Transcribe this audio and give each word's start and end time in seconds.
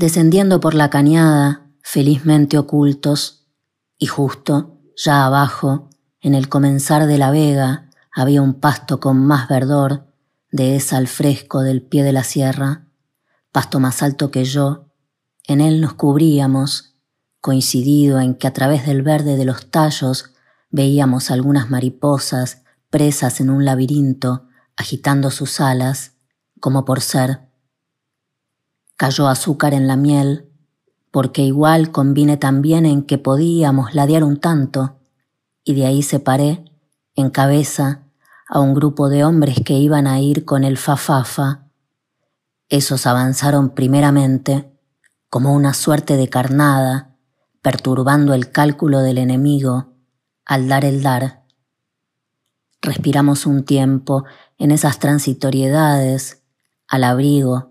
descendiendo 0.00 0.60
por 0.60 0.72
la 0.72 0.88
cañada, 0.88 1.66
felizmente 1.82 2.56
ocultos, 2.56 3.46
y 3.98 4.06
justo, 4.06 4.80
ya 4.96 5.26
abajo, 5.26 5.90
en 6.22 6.34
el 6.34 6.48
comenzar 6.48 7.06
de 7.06 7.18
la 7.18 7.30
vega, 7.30 7.90
había 8.10 8.40
un 8.40 8.54
pasto 8.54 8.98
con 8.98 9.18
más 9.18 9.46
verdor, 9.46 10.06
de 10.50 10.74
esa 10.74 10.96
al 10.96 11.06
fresco 11.06 11.60
del 11.60 11.82
pie 11.82 12.02
de 12.02 12.12
la 12.14 12.24
sierra, 12.24 12.86
pasto 13.52 13.78
más 13.78 14.02
alto 14.02 14.30
que 14.30 14.46
yo, 14.46 14.86
en 15.46 15.60
él 15.60 15.82
nos 15.82 15.92
cubríamos, 15.92 16.96
coincidido 17.42 18.20
en 18.20 18.36
que 18.36 18.46
a 18.46 18.54
través 18.54 18.86
del 18.86 19.02
verde 19.02 19.36
de 19.36 19.44
los 19.44 19.70
tallos 19.70 20.32
veíamos 20.70 21.30
algunas 21.30 21.68
mariposas 21.68 22.62
presas 22.88 23.38
en 23.42 23.50
un 23.50 23.66
laberinto, 23.66 24.48
agitando 24.78 25.30
sus 25.30 25.60
alas, 25.60 26.12
como 26.58 26.86
por 26.86 27.02
ser. 27.02 27.49
Cayó 29.00 29.28
azúcar 29.28 29.72
en 29.72 29.86
la 29.86 29.96
miel, 29.96 30.50
porque 31.10 31.40
igual 31.40 31.90
convine 31.90 32.36
también 32.36 32.84
en 32.84 33.02
que 33.02 33.16
podíamos 33.16 33.94
ladear 33.94 34.24
un 34.24 34.38
tanto, 34.38 34.98
y 35.64 35.72
de 35.72 35.86
ahí 35.86 36.02
separé, 36.02 36.66
en 37.14 37.30
cabeza, 37.30 38.02
a 38.46 38.60
un 38.60 38.74
grupo 38.74 39.08
de 39.08 39.24
hombres 39.24 39.62
que 39.64 39.72
iban 39.72 40.06
a 40.06 40.20
ir 40.20 40.44
con 40.44 40.64
el 40.64 40.76
fafafa. 40.76 41.64
Esos 42.68 43.06
avanzaron 43.06 43.70
primeramente, 43.70 44.70
como 45.30 45.54
una 45.54 45.72
suerte 45.72 46.18
de 46.18 46.28
carnada, 46.28 47.16
perturbando 47.62 48.34
el 48.34 48.52
cálculo 48.52 49.00
del 49.00 49.16
enemigo 49.16 49.94
al 50.44 50.68
dar 50.68 50.84
el 50.84 51.02
dar. 51.02 51.46
Respiramos 52.82 53.46
un 53.46 53.64
tiempo 53.64 54.26
en 54.58 54.72
esas 54.72 54.98
transitoriedades, 54.98 56.42
al 56.86 57.04
abrigo, 57.04 57.69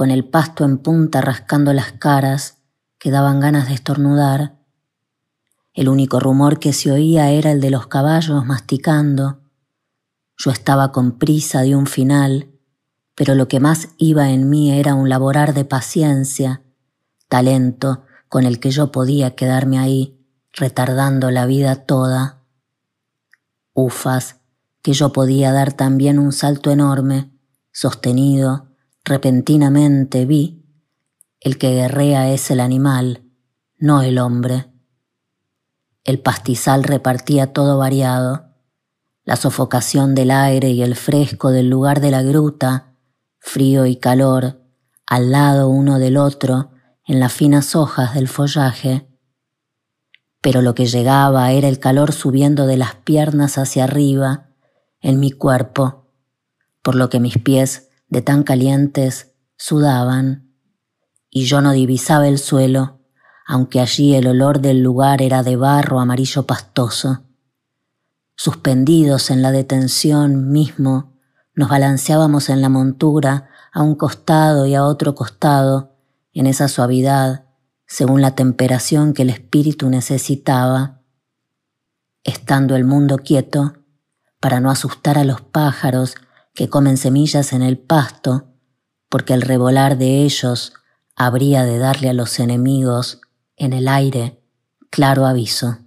con 0.00 0.10
el 0.10 0.24
pasto 0.24 0.64
en 0.64 0.78
punta 0.78 1.20
rascando 1.20 1.74
las 1.74 1.92
caras, 1.92 2.62
que 2.98 3.10
daban 3.10 3.38
ganas 3.38 3.68
de 3.68 3.74
estornudar. 3.74 4.56
El 5.74 5.90
único 5.90 6.20
rumor 6.20 6.58
que 6.58 6.72
se 6.72 6.90
oía 6.90 7.28
era 7.32 7.52
el 7.52 7.60
de 7.60 7.68
los 7.68 7.86
caballos 7.86 8.46
masticando. 8.46 9.42
Yo 10.38 10.52
estaba 10.52 10.90
con 10.90 11.18
prisa 11.18 11.60
de 11.60 11.76
un 11.76 11.86
final, 11.86 12.48
pero 13.14 13.34
lo 13.34 13.46
que 13.46 13.60
más 13.60 13.90
iba 13.98 14.30
en 14.30 14.48
mí 14.48 14.72
era 14.72 14.94
un 14.94 15.10
laborar 15.10 15.52
de 15.52 15.66
paciencia, 15.66 16.62
talento 17.28 18.06
con 18.30 18.44
el 18.44 18.58
que 18.58 18.70
yo 18.70 18.92
podía 18.92 19.34
quedarme 19.34 19.78
ahí, 19.78 20.18
retardando 20.54 21.30
la 21.30 21.44
vida 21.44 21.84
toda. 21.84 22.40
Ufas, 23.74 24.36
que 24.80 24.94
yo 24.94 25.12
podía 25.12 25.52
dar 25.52 25.74
también 25.74 26.18
un 26.18 26.32
salto 26.32 26.70
enorme, 26.70 27.38
sostenido, 27.70 28.69
repentinamente 29.10 30.24
vi, 30.24 30.64
el 31.40 31.58
que 31.58 31.72
guerrea 31.72 32.30
es 32.30 32.48
el 32.52 32.60
animal, 32.60 33.24
no 33.76 34.02
el 34.02 34.20
hombre. 34.20 34.70
El 36.04 36.20
pastizal 36.20 36.84
repartía 36.84 37.52
todo 37.52 37.76
variado, 37.76 38.54
la 39.24 39.34
sofocación 39.34 40.14
del 40.14 40.30
aire 40.30 40.70
y 40.70 40.82
el 40.82 40.94
fresco 40.94 41.50
del 41.50 41.68
lugar 41.68 42.00
de 42.00 42.12
la 42.12 42.22
gruta, 42.22 42.94
frío 43.40 43.84
y 43.84 43.96
calor, 43.96 44.62
al 45.06 45.32
lado 45.32 45.68
uno 45.68 45.98
del 45.98 46.16
otro, 46.16 46.70
en 47.04 47.18
las 47.18 47.32
finas 47.32 47.74
hojas 47.74 48.14
del 48.14 48.28
follaje, 48.28 49.08
pero 50.40 50.62
lo 50.62 50.76
que 50.76 50.86
llegaba 50.86 51.50
era 51.50 51.66
el 51.66 51.80
calor 51.80 52.12
subiendo 52.12 52.68
de 52.68 52.76
las 52.76 52.94
piernas 52.94 53.58
hacia 53.58 53.82
arriba, 53.82 54.50
en 55.00 55.18
mi 55.18 55.32
cuerpo, 55.32 56.12
por 56.80 56.94
lo 56.94 57.10
que 57.10 57.18
mis 57.18 57.38
pies, 57.38 57.89
de 58.10 58.22
tan 58.22 58.42
calientes, 58.42 59.32
sudaban, 59.56 60.52
y 61.30 61.44
yo 61.44 61.60
no 61.60 61.72
divisaba 61.72 62.26
el 62.26 62.38
suelo, 62.38 63.00
aunque 63.46 63.80
allí 63.80 64.14
el 64.14 64.26
olor 64.26 64.60
del 64.60 64.82
lugar 64.82 65.22
era 65.22 65.42
de 65.42 65.56
barro 65.56 66.00
amarillo 66.00 66.44
pastoso. 66.44 67.24
Suspendidos 68.36 69.30
en 69.30 69.42
la 69.42 69.52
detención 69.52 70.50
mismo, 70.50 71.14
nos 71.54 71.68
balanceábamos 71.68 72.48
en 72.48 72.62
la 72.62 72.68
montura 72.68 73.48
a 73.72 73.82
un 73.82 73.94
costado 73.94 74.66
y 74.66 74.74
a 74.74 74.84
otro 74.84 75.14
costado, 75.14 75.96
en 76.32 76.46
esa 76.46 76.68
suavidad, 76.68 77.44
según 77.86 78.22
la 78.22 78.34
temperación 78.34 79.14
que 79.14 79.22
el 79.22 79.30
espíritu 79.30 79.88
necesitaba, 79.88 81.00
estando 82.24 82.76
el 82.76 82.84
mundo 82.84 83.18
quieto, 83.18 83.74
para 84.40 84.60
no 84.60 84.70
asustar 84.70 85.18
a 85.18 85.24
los 85.24 85.42
pájaros 85.42 86.14
que 86.54 86.68
comen 86.68 86.96
semillas 86.96 87.52
en 87.52 87.62
el 87.62 87.78
pasto, 87.78 88.46
porque 89.08 89.34
el 89.34 89.42
revolar 89.42 89.98
de 89.98 90.22
ellos 90.22 90.72
habría 91.16 91.64
de 91.64 91.78
darle 91.78 92.08
a 92.08 92.14
los 92.14 92.38
enemigos 92.38 93.20
en 93.56 93.72
el 93.72 93.88
aire 93.88 94.40
claro 94.90 95.26
aviso. 95.26 95.78